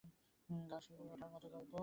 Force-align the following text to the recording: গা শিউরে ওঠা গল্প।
গা 0.69 0.77
শিউরে 0.79 1.03
ওঠা 1.13 1.27
গল্প। 1.53 1.73